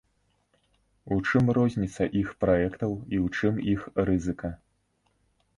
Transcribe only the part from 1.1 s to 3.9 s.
У чым розніца іх праектаў і ў чым іх